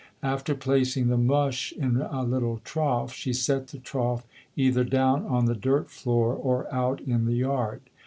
After 0.23 0.55
placing 0.55 1.09
the 1.09 1.17
mush 1.19 1.71
in 1.73 1.97
a 1.97 2.23
little 2.23 2.59
trough, 2.63 3.13
she 3.13 3.33
set 3.33 3.67
the 3.67 3.77
trough 3.77 4.25
either 4.55 4.83
down 4.83 5.25
on 5.27 5.45
the 5.45 5.53
dirt 5.53 5.91
floor 5.91 6.33
or 6.33 6.65
out 6.73 7.01
in 7.01 7.25
the 7.25 7.35
yard. 7.35 7.81